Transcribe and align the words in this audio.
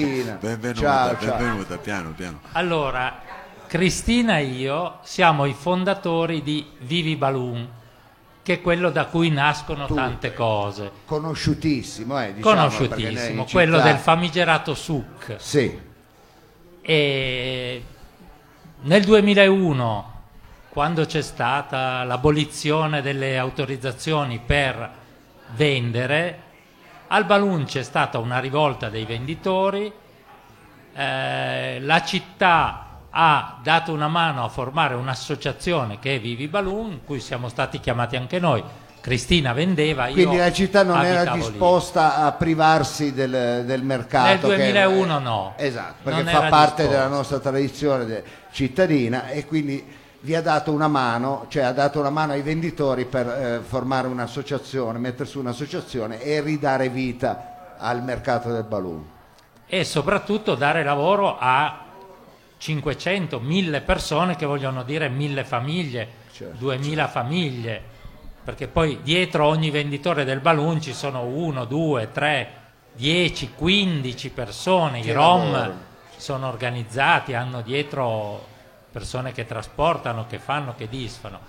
Cristina. 0.00 0.32
Benvenuta, 0.40 0.80
Ciao, 0.80 1.18
ciao. 1.20 1.36
benvenuta, 1.36 1.76
piano, 1.78 2.10
piano. 2.10 2.40
Allora, 2.52 3.20
Cristina 3.66 4.38
e 4.38 4.44
io 4.44 4.98
siamo 5.02 5.44
i 5.46 5.52
fondatori 5.54 6.42
di 6.42 6.66
Vivi 6.80 7.16
Balloon, 7.16 7.68
che 8.42 8.54
è 8.54 8.60
quello 8.60 8.90
da 8.90 9.06
cui 9.06 9.30
nascono 9.30 9.86
Tu. 9.86 9.94
tante 9.94 10.34
cose. 10.34 10.90
Conosciutissimo, 11.06 12.20
eh, 12.22 12.34
diciamo, 12.34 12.54
Conosciutissimo, 12.54 13.44
quello 13.50 13.76
città- 13.78 13.88
del 13.90 13.98
famigerato 13.98 14.74
SUC. 14.74 15.34
Sì, 15.38 15.92
E 16.86 17.84
nel 18.82 19.02
2001, 19.04 20.12
quando 20.68 21.06
c'è 21.06 21.22
stata 21.22 22.04
l'abolizione 22.04 23.00
delle 23.00 23.38
autorizzazioni 23.38 24.38
per 24.44 24.90
vendere, 25.54 26.42
al 27.14 27.26
Balloon 27.26 27.64
c'è 27.64 27.84
stata 27.84 28.18
una 28.18 28.40
rivolta 28.40 28.88
dei 28.88 29.04
venditori, 29.04 29.90
eh, 30.96 31.78
la 31.80 32.02
città 32.02 32.80
ha 33.08 33.58
dato 33.62 33.92
una 33.92 34.08
mano 34.08 34.42
a 34.42 34.48
formare 34.48 34.94
un'associazione 34.94 36.00
che 36.00 36.16
è 36.16 36.20
Vivi 36.20 36.48
Balloon, 36.48 36.90
in 36.90 37.04
cui 37.04 37.20
siamo 37.20 37.48
stati 37.48 37.78
chiamati 37.78 38.16
anche 38.16 38.40
noi. 38.40 38.62
Cristina 39.00 39.52
vendeva, 39.52 40.08
io 40.08 40.14
quindi 40.14 40.38
la 40.38 40.50
città 40.50 40.82
non 40.82 41.04
era 41.04 41.20
abitavo 41.20 41.36
lì. 41.36 41.50
disposta 41.50 42.16
a 42.16 42.32
privarsi 42.32 43.12
del, 43.12 43.62
del 43.64 43.82
mercato. 43.84 44.48
Nel 44.48 44.56
che- 44.56 44.72
2001 44.72 45.18
no. 45.20 45.52
Esatto, 45.56 45.94
perché 46.02 46.22
Non 46.22 46.32
fa 46.32 46.48
parte 46.48 46.82
disposta. 46.82 47.02
della 47.04 47.14
nostra 47.16 47.38
tradizione 47.38 48.22
cittadina 48.50 49.28
e 49.28 49.44
quindi 49.46 49.84
vi 50.24 50.34
ha 50.34 50.40
dato 50.40 50.72
una 50.72 50.88
mano, 50.88 51.44
cioè 51.48 51.64
ha 51.64 51.72
dato 51.72 52.00
una 52.00 52.08
mano 52.08 52.32
ai 52.32 52.40
venditori 52.40 53.04
per 53.04 53.26
eh, 53.28 53.60
formare 53.62 54.08
un'associazione, 54.08 54.98
mettere 54.98 55.28
su 55.28 55.38
un'associazione 55.38 56.22
e 56.22 56.40
ridare 56.40 56.88
vita 56.88 57.74
al 57.78 58.02
mercato 58.02 58.50
del 58.50 58.64
balloon. 58.64 59.04
e 59.66 59.84
soprattutto 59.84 60.54
dare 60.54 60.82
lavoro 60.82 61.36
a 61.38 61.82
500, 62.56 63.38
1000 63.40 63.80
persone 63.82 64.36
che 64.36 64.46
vogliono 64.46 64.82
dire 64.82 65.08
1000 65.08 65.44
famiglie, 65.44 66.08
Certo, 66.32 66.56
2000 66.56 67.06
famiglie, 67.08 67.82
perché 68.42 68.66
poi 68.66 69.00
dietro 69.02 69.44
ogni 69.46 69.70
venditore 69.70 70.24
del 70.24 70.40
balloon 70.40 70.80
ci 70.80 70.94
sono 70.94 71.24
1, 71.24 71.64
2, 71.66 72.12
3, 72.12 72.48
10, 72.94 73.52
15 73.54 74.30
persone, 74.30 75.00
Che 75.00 75.10
i 75.10 75.12
Rom 75.12 75.42
lavorano. 75.52 75.74
sono 76.16 76.48
organizzati, 76.48 77.34
hanno 77.34 77.60
dietro 77.60 78.52
persone 78.94 79.32
che 79.32 79.44
trasportano, 79.44 80.24
che 80.28 80.38
fanno, 80.38 80.76
che 80.76 80.88
disfano 80.88 81.40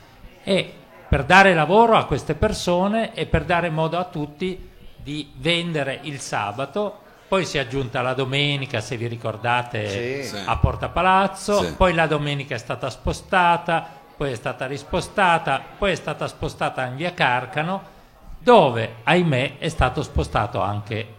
e 0.43 0.73
per 1.07 1.25
dare 1.25 1.53
lavoro 1.53 1.95
a 1.95 2.05
queste 2.05 2.33
persone 2.33 3.13
e 3.13 3.27
per 3.27 3.43
dare 3.45 3.69
modo 3.69 3.99
a 3.99 4.05
tutti 4.05 4.71
di 4.95 5.31
vendere 5.35 5.99
il 6.01 6.19
sabato, 6.19 7.01
poi 7.27 7.45
si 7.45 7.59
è 7.59 7.61
aggiunta 7.61 8.01
la 8.01 8.15
domenica, 8.15 8.81
se 8.81 8.97
vi 8.97 9.05
ricordate, 9.05 10.23
Sì. 10.23 10.41
A 10.43 10.57
Porta 10.57 10.89
Palazzo, 10.89 11.63
Sì. 11.63 11.73
poi 11.73 11.93
la 11.93 12.07
domenica 12.07 12.55
è 12.55 12.57
stata 12.57 12.89
spostata, 12.89 13.87
poi 14.17 14.31
è 14.31 14.35
stata 14.35 14.65
rispostata, 14.65 15.61
poi 15.77 15.91
è 15.91 15.95
stata 15.95 16.27
spostata 16.27 16.83
in 16.85 16.95
via 16.95 17.13
Carcano, 17.13 17.93
dove, 18.39 18.95
ahimè, 19.03 19.59
è 19.59 19.69
stato 19.69 20.01
spostato 20.01 20.61
anche 20.61 21.13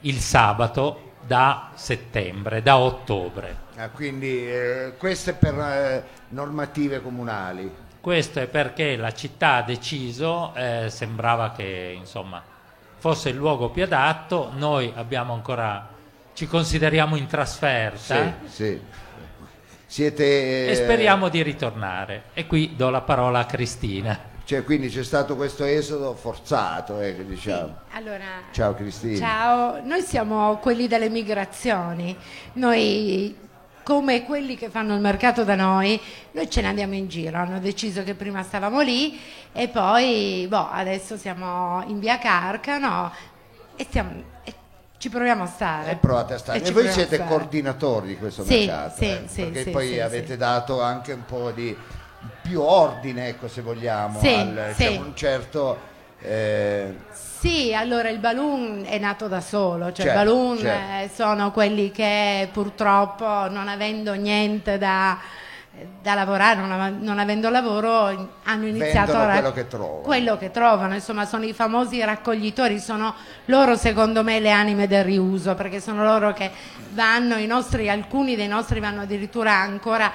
il 0.00 0.18
sabato 0.18 1.05
da 1.26 1.70
settembre, 1.74 2.62
da 2.62 2.78
ottobre. 2.78 3.64
Ah, 3.76 3.88
quindi 3.88 4.48
eh, 4.48 4.94
queste 4.96 5.32
per 5.34 5.58
eh, 5.58 6.04
normative 6.28 7.02
comunali. 7.02 7.84
Questo 8.00 8.38
è 8.40 8.46
perché 8.46 8.96
la 8.96 9.12
città 9.12 9.56
ha 9.56 9.62
deciso, 9.62 10.54
eh, 10.54 10.86
sembrava 10.88 11.52
che 11.52 11.92
insomma, 11.96 12.42
fosse 12.98 13.30
il 13.30 13.36
luogo 13.36 13.70
più 13.70 13.82
adatto, 13.82 14.52
noi 14.54 14.92
abbiamo 14.94 15.34
ancora, 15.34 15.88
ci 16.32 16.46
consideriamo 16.46 17.16
in 17.16 17.26
trasferta 17.26 18.34
Sì, 18.44 18.48
sì. 18.48 18.80
Siete 19.88 20.68
e 20.68 20.74
speriamo 20.74 21.28
di 21.28 21.42
ritornare. 21.42 22.24
E 22.34 22.46
qui 22.46 22.74
do 22.76 22.90
la 22.90 23.02
parola 23.02 23.40
a 23.40 23.46
Cristina. 23.46 24.34
Cioè, 24.46 24.62
quindi 24.62 24.88
c'è 24.90 25.02
stato 25.02 25.34
questo 25.34 25.64
esodo 25.64 26.14
forzato, 26.14 27.00
eh, 27.00 27.26
diciamo. 27.26 27.78
Allora, 27.94 28.24
Ciao 28.52 28.74
Cristina. 28.74 29.18
ciao, 29.18 29.80
noi 29.82 30.02
siamo 30.02 30.58
quelli 30.58 30.86
delle 30.86 31.08
migrazioni, 31.08 32.16
noi 32.52 33.36
come 33.82 34.24
quelli 34.24 34.56
che 34.56 34.68
fanno 34.68 34.94
il 34.94 35.00
mercato 35.00 35.42
da 35.42 35.56
noi, 35.56 36.00
noi 36.30 36.48
ce 36.48 36.60
ne 36.60 36.68
andiamo 36.68 36.94
in 36.94 37.08
giro, 37.08 37.38
hanno 37.38 37.58
deciso 37.58 38.04
che 38.04 38.14
prima 38.14 38.44
stavamo 38.44 38.82
lì 38.82 39.18
e 39.50 39.66
poi 39.66 40.46
boh, 40.48 40.70
adesso 40.70 41.16
siamo 41.16 41.82
in 41.88 41.98
via 41.98 42.16
Carcano 42.18 43.10
e, 43.74 43.82
stiamo, 43.82 44.12
e 44.44 44.54
ci 44.96 45.08
proviamo 45.08 45.42
a 45.42 45.46
stare. 45.46 45.90
E 45.90 45.96
provate 45.96 46.34
a 46.34 46.38
stare. 46.38 46.62
E 46.62 46.68
E, 46.68 46.70
voi 46.70 46.88
siete 46.92 47.24
coordinatori 47.24 48.06
di 48.06 48.16
questo 48.16 48.44
Sì, 48.44 48.58
mercato, 48.58 48.94
sì, 48.96 49.04
eh, 49.06 49.22
sì, 49.26 49.42
perché 49.42 49.62
sì, 49.64 49.70
poi 49.70 49.88
sì, 49.88 49.98
avete 49.98 50.32
sì. 50.34 50.36
dato 50.36 50.80
anche 50.80 51.12
un 51.14 51.24
po' 51.24 51.50
di 51.50 51.76
più 52.42 52.60
ordine, 52.60 53.28
ecco, 53.28 53.48
se 53.48 53.60
vogliamo, 53.62 54.18
Sì, 54.20 54.32
al, 54.34 54.72
sì. 54.74 54.82
c'è 54.84 54.96
un 54.96 55.12
certo 55.14 55.78
eh, 56.20 56.94
Sì, 57.12 57.74
allora 57.74 58.08
il 58.08 58.18
balloon 58.18 58.84
è 58.86 58.98
nato 58.98 59.28
da 59.28 59.40
solo, 59.40 59.92
cioè 59.92 60.06
Certo, 60.06 60.10
i 60.10 60.14
balloon 60.14 60.58
certo. 60.58 61.04
eh, 61.04 61.10
sono 61.14 61.50
quelli 61.52 61.90
che 61.90 62.48
purtroppo 62.52 63.24
non 63.50 63.68
avendo 63.68 64.14
niente 64.14 64.78
da, 64.78 65.18
da 66.02 66.14
lavorare, 66.14 66.60
non, 66.60 66.98
non 67.02 67.18
avendo 67.18 67.50
lavoro, 67.50 68.38
hanno 68.44 68.66
iniziato 68.66 69.12
Vendono 69.12 69.30
a 69.30 69.32
quello 69.34 69.52
che 69.52 69.66
trovano. 69.68 69.98
quello 70.00 70.38
che 70.38 70.50
trovano, 70.50 70.94
insomma 70.94 71.26
sono 71.26 71.44
i 71.44 71.52
famosi 71.52 72.02
raccoglitori, 72.02 72.78
sono 72.80 73.14
loro 73.44 73.76
secondo 73.76 74.24
me 74.24 74.40
le 74.40 74.50
anime 74.50 74.86
del 74.88 75.04
riuso, 75.04 75.54
perché 75.54 75.78
sono 75.80 76.02
loro 76.02 76.32
che 76.32 76.50
vanno, 76.94 77.36
i 77.36 77.46
nostri, 77.46 77.90
alcuni 77.90 78.34
dei 78.36 78.48
nostri 78.48 78.80
vanno 78.80 79.02
addirittura 79.02 79.52
ancora 79.52 80.10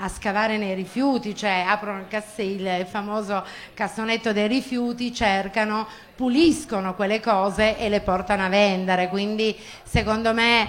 a 0.00 0.08
scavare 0.08 0.56
nei 0.58 0.74
rifiuti, 0.74 1.34
cioè 1.34 1.64
aprono 1.66 2.00
il, 2.00 2.08
casse- 2.08 2.42
il 2.42 2.86
famoso 2.88 3.44
cassonetto 3.74 4.32
dei 4.32 4.48
rifiuti, 4.48 5.12
cercano, 5.14 5.86
puliscono 6.14 6.94
quelle 6.94 7.20
cose 7.20 7.78
e 7.78 7.88
le 7.88 8.00
portano 8.00 8.44
a 8.44 8.48
vendere. 8.48 9.08
Quindi 9.08 9.56
secondo 9.82 10.32
me 10.32 10.68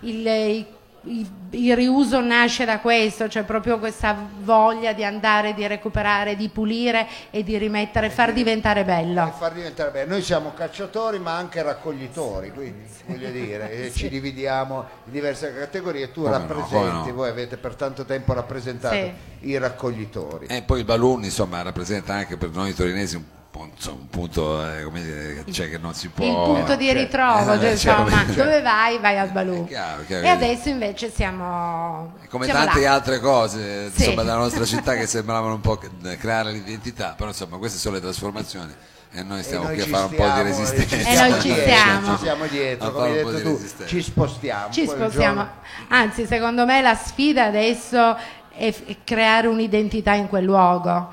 il, 0.00 0.26
il- 0.26 0.66
il 1.04 1.74
riuso 1.74 2.20
nasce 2.20 2.64
da 2.64 2.78
questo, 2.80 3.28
cioè 3.28 3.44
proprio 3.44 3.78
questa 3.78 4.14
voglia 4.42 4.92
di 4.92 5.02
andare, 5.04 5.54
di 5.54 5.66
recuperare, 5.66 6.36
di 6.36 6.48
pulire 6.50 7.06
e 7.30 7.42
di 7.42 7.56
rimettere, 7.56 8.10
far 8.10 8.32
diventare 8.32 8.84
bello. 8.84 9.32
far 9.36 9.52
diventare 9.52 9.90
bene. 9.90 10.10
Noi 10.10 10.22
siamo 10.22 10.52
cacciatori 10.52 11.18
ma 11.18 11.36
anche 11.36 11.62
raccoglitori, 11.62 12.52
quindi 12.52 12.82
voglio 13.06 13.30
dire, 13.30 13.70
e 13.86 13.92
ci 13.92 14.08
dividiamo 14.08 14.84
in 15.06 15.12
diverse 15.12 15.54
categorie. 15.56 16.12
Tu 16.12 16.22
Come 16.22 16.36
no, 16.36 16.38
rappresenti, 16.46 16.96
come 16.98 17.06
no. 17.06 17.14
voi 17.14 17.28
avete 17.30 17.56
per 17.56 17.74
tanto 17.74 18.04
tempo 18.04 18.32
rappresentato 18.34 18.94
Sì. 18.94 19.12
i 19.48 19.56
raccoglitori. 19.58 20.46
E 20.46 20.62
poi 20.62 20.80
il 20.80 20.84
balloon, 20.84 21.24
insomma, 21.24 21.62
rappresenta 21.62 22.12
anche 22.12 22.36
per 22.36 22.50
noi 22.50 22.74
torinesi 22.74 23.16
un, 23.16 23.22
insomma, 23.64 23.98
un 24.00 24.08
punto, 24.08 24.74
eh, 24.74 24.82
come 24.84 25.02
dire, 25.02 25.44
cioè 25.50 25.68
che 25.68 25.78
non 25.78 25.94
si 25.94 26.08
può... 26.08 26.24
Il 26.24 26.54
punto 26.54 26.76
di 26.76 26.86
cioè, 26.86 26.94
ritrovo, 26.94 27.52
eh, 27.52 27.58
cioè, 27.58 27.76
cioè, 27.76 28.00
insomma, 28.00 28.24
cioè, 28.26 28.34
dove 28.34 28.60
vai? 28.62 28.98
Vai 28.98 29.18
al. 29.18 29.28
È 29.30 29.64
chiaro, 29.66 30.04
chiaro. 30.06 30.26
E 30.26 30.28
adesso 30.28 30.68
invece 30.68 31.10
siamo... 31.10 32.14
Come 32.28 32.44
siamo 32.44 32.64
tante 32.64 32.80
là. 32.82 32.92
altre 32.92 33.20
cose 33.20 33.90
Sì. 33.90 34.00
insomma, 34.00 34.22
della 34.22 34.36
nostra 34.36 34.64
città 34.66 34.94
che 34.94 35.06
sembravano 35.06 35.54
un 35.54 35.60
po' 35.60 35.76
che- 35.76 36.16
creare 36.18 36.52
l'identità, 36.52 37.14
però 37.16 37.28
insomma 37.30 37.56
queste 37.56 37.78
sono 37.78 37.94
le 37.94 38.00
trasformazioni 38.00 38.72
e 39.12 39.22
noi 39.24 39.42
stiamo 39.42 39.64
noi 39.64 39.74
qui 39.74 39.82
a 39.82 39.86
fare 39.86 40.04
un 40.04 40.10
po' 40.10 40.22
di 40.22 40.30
stiamo, 40.30 40.42
resistenza. 40.42 40.96
ci 40.96 41.02
E 41.02 41.28
noi 41.28 41.40
ci 41.40 41.54
siamo. 41.54 42.16
Ci 42.16 42.22
siamo 42.22 42.46
dietro, 42.46 42.92
come 42.92 43.06
hai 43.06 43.14
detto 43.14 43.42
tu, 43.42 43.60
ci 43.86 44.02
spostiamo. 44.02 44.72
Ci 44.72 44.86
spostiamo, 44.86 45.48
anzi 45.88 46.26
secondo 46.26 46.64
me 46.64 46.80
la 46.80 46.94
sfida 46.94 47.46
adesso 47.46 48.16
è 48.52 48.72
creare 49.02 49.48
un'identità 49.48 50.12
in 50.14 50.28
quel 50.28 50.44
luogo, 50.44 51.10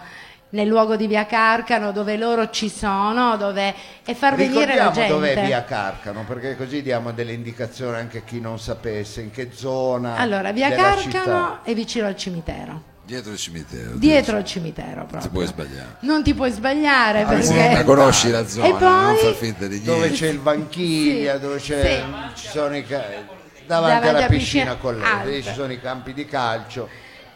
nel 0.49 0.67
luogo 0.67 0.95
di 0.95 1.07
Via 1.07 1.25
Carcano 1.25 1.91
dove 1.91 2.15
loro 2.15 2.49
ci 2.49 2.69
sono 2.69 3.35
dove, 3.37 3.73
e 4.05 4.15
far 4.15 4.35
venire 4.35 4.75
la 4.75 4.89
Ricordiamo 4.89 4.91
gente. 4.93 5.13
dov'è 5.13 5.45
via 5.45 5.63
Carcano, 5.65 6.23
perché 6.25 6.55
così 6.55 6.81
diamo 6.81 7.11
delle 7.11 7.33
indicazioni 7.33 7.97
anche 7.97 8.19
a 8.19 8.21
chi 8.21 8.39
non 8.39 8.57
sapesse 8.59 9.21
in 9.21 9.31
che 9.31 9.49
zona. 9.53 10.15
Allora, 10.15 10.51
Via 10.53 10.69
Carcano 10.71 11.01
città. 11.01 11.59
è 11.63 11.73
vicino 11.73 12.07
al 12.07 12.15
cimitero, 12.15 12.81
Dietro 13.03 13.31
il 13.33 13.37
cimitero. 13.37 13.91
dietro 13.95 14.37
al 14.37 14.45
cimitero 14.45 15.05
proprio. 15.05 15.19
Non 15.19 15.21
si 15.21 15.29
può 15.29 15.43
sbagliare. 15.45 15.95
Non 15.99 16.23
ti 16.23 16.33
puoi 16.33 16.51
sbagliare 16.51 17.21
Ah, 17.23 17.27
perché... 17.27 17.73
La 17.73 17.83
conosci 17.83 18.29
la 18.29 18.47
zona, 18.47 18.67
E 18.67 18.71
poi- 18.71 18.79
non 18.81 19.15
far 19.17 19.33
finta 19.33 19.67
di 19.67 19.79
niente. 19.79 19.91
Dove 19.91 20.09
c'è 20.11 20.27
il 20.27 20.39
vanchiglia, 20.39 21.33
Sì, 21.35 21.39
dove 21.41 21.57
c'è, 21.57 22.03
sì. 22.35 22.41
ci 22.41 22.47
sono 22.47 22.75
i 22.77 22.85
ca- 22.85 22.95
davanti, 23.03 23.65
Davanti 23.67 24.07
alla 24.07 24.25
piscina, 24.27 24.75
piscina 24.75 25.23
lì 25.25 25.43
ci 25.43 25.53
sono 25.53 25.71
i 25.73 25.79
campi 25.81 26.13
di 26.13 26.25
calcio. 26.25 26.87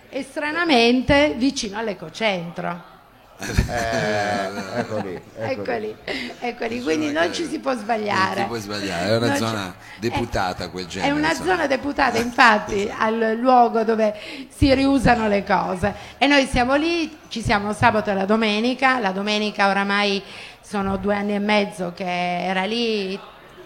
E 0.09 0.23
stranamente 0.23 1.35
vicino 1.37 1.77
all'ecocentro. 1.77 2.90
Eh, 3.41 4.79
ecco 4.79 4.97
lì, 4.99 5.19
ecco 5.37 5.71
lì. 5.73 5.95
Eccoli, 5.95 5.95
eccoli, 6.39 6.81
quindi 6.83 7.11
non 7.11 7.33
ci 7.33 7.45
si 7.45 7.59
può 7.59 7.73
sbagliare. 7.75 8.35
Non 8.35 8.35
ti 8.35 8.43
puoi 8.43 8.59
sbagliare, 8.59 9.09
è 9.09 9.17
una 9.17 9.25
Non 9.27 9.35
ci- 9.35 9.41
zona 9.43 9.75
deputata 9.99 10.69
quel 10.69 10.85
È 10.85 10.87
genere. 10.87 11.11
una 11.13 11.29
insomma. 11.29 11.49
zona 11.49 11.67
deputata, 11.67 12.17
infatti, 12.19 12.91
al 12.95 13.37
luogo 13.39 13.83
dove 13.83 14.13
si 14.55 14.73
riusano 14.73 15.27
le 15.27 15.43
cose. 15.43 15.93
E 16.17 16.27
noi 16.27 16.45
siamo 16.45 16.75
lì, 16.75 17.17
ci 17.29 17.41
siamo 17.41 17.73
sabato 17.73 18.11
e 18.11 18.13
la 18.13 18.25
domenica. 18.25 18.99
La 18.99 19.11
domenica 19.11 19.69
oramai 19.69 20.21
sono 20.61 20.97
due 20.97 21.15
anni 21.15 21.33
e 21.35 21.39
mezzo 21.39 21.91
che 21.95 22.43
era 22.45 22.63
lì 22.65 23.19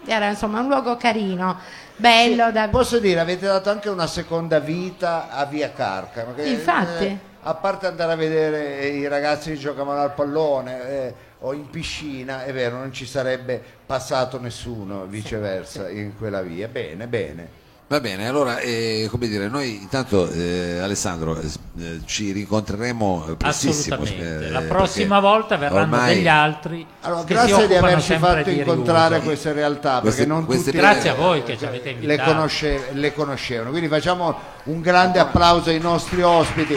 era 0.08 0.28
insomma 0.30 0.60
un 0.60 0.68
luogo 0.68 0.98
carino, 0.98 1.58
bello 1.96 2.52
da... 2.52 2.68
Posso 2.68 3.00
dire, 3.00 3.20
avete 3.20 3.48
dato 3.48 3.72
anche 3.72 3.90
una 3.90 4.06
seconda 4.06 4.60
vita 4.60 5.30
a 5.32 5.46
Via 5.46 5.72
Carcano. 5.72 6.34
Infatti. 6.44 7.06
eh, 7.06 7.18
a 7.48 7.54
parte 7.54 7.86
andare 7.86 8.14
a 8.14 8.16
vedere 8.16 8.88
i 8.88 9.08
ragazzi 9.08 9.52
che 9.52 9.58
giocavano 9.58 10.02
al 10.02 10.14
pallone 10.14 10.90
eh, 10.90 11.14
o 11.42 11.54
in 11.54 11.70
piscina, 11.70 12.44
è 12.44 12.52
vero, 12.52 12.78
non 12.78 12.92
ci 12.92 13.06
sarebbe 13.06 13.62
passato 13.86 14.40
nessuno 14.40 15.06
viceversa 15.06 15.88
in 15.90 16.18
quella 16.18 16.42
via. 16.42 16.68
Bene, 16.68 17.06
bene. 17.08 17.64
Va 17.88 18.00
bene, 18.00 18.28
allora 18.28 18.58
eh, 18.58 19.08
come 19.12 19.28
dire, 19.28 19.48
noi 19.48 19.76
intanto 19.76 20.28
eh, 20.32 20.80
Alessandro 20.80 21.40
eh, 21.40 21.46
eh, 21.78 22.00
ci 22.06 22.32
rincontreremo 22.32 23.28
eh, 23.30 23.36
prestissimo. 23.36 24.02
Assolutamente. 24.02 24.48
eh, 24.48 24.50
La 24.50 24.62
prossima 24.62 25.20
volta 25.20 25.56
verranno 25.56 25.82
ormai 25.96 26.16
degli 26.16 26.28
altri. 26.28 26.84
Allora, 27.02 27.24
che 27.26 27.38
si 27.38 27.46
grazie 27.46 27.68
di 27.68 27.76
averci 27.76 28.18
fatto 28.18 28.50
di 28.50 28.58
incontrare 28.58 29.10
riuso. 29.18 29.26
queste 29.30 29.52
realtà, 29.54 30.00
Queste- 30.00 30.22
perché 30.24 30.34
non 30.36 30.46
queste- 30.48 30.72
tutti 30.72 30.78
Grazie 30.78 31.10
a 31.10 31.14
le- 31.14 31.20
voi 31.20 31.44
che 31.44 31.58
ci 31.60 31.66
avete 31.68 31.84
le, 31.90 31.92
invitato. 31.92 32.32
conosce- 32.32 32.88
le 32.94 33.14
conoscevano. 33.14 33.70
Quindi 33.70 33.88
facciamo 33.88 34.36
un 34.64 34.82
grande 34.82 35.20
applauso 35.20 35.70
ai 35.70 35.80
nostri 35.80 36.24
ospiti, 36.24 36.76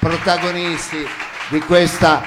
protagonisti 0.00 1.06
di 1.50 1.60
questa 1.60 2.22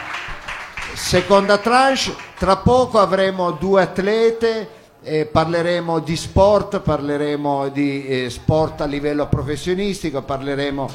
seconda 0.93 1.57
tranche. 1.57 2.15
Tra 2.37 2.57
poco 2.57 2.99
avremo 2.99 3.51
due 3.51 3.81
atlete. 3.81 4.81
eh, 5.03 5.25
parleremo 5.25 5.99
di 5.99 6.15
sport, 6.15 6.79
parleremo 6.79 7.67
di 7.69 8.07
eh, 8.07 8.29
sport 8.29 8.81
a 8.81 8.85
livello 8.85 9.27
professionistico, 9.27 10.21
parleremo 10.21 10.89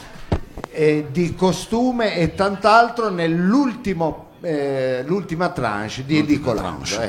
eh, 0.71 1.09
di 1.11 1.35
costume 1.35 2.17
e 2.17 2.35
tant'altro 2.35 3.11
nell'ultimo, 3.11 4.31
eh, 4.41 5.03
l'ultima 5.07 5.51
tranche 5.51 6.07
di 6.07 6.19
Edicolando. 6.19 6.85
tranche 6.85 7.03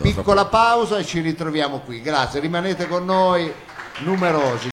ecco. 0.00 0.02
Piccola 0.02 0.44
pausa 0.44 0.98
e 0.98 1.04
ci 1.04 1.20
ritroviamo 1.20 1.78
qui. 1.78 2.02
Grazie, 2.02 2.40
rimanete 2.40 2.86
con 2.86 3.06
noi 3.06 3.50
numerosi. 4.00 4.66